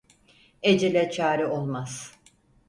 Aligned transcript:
Ecele 0.61 1.09
çare 1.11 1.45
olmaz. 1.47 2.15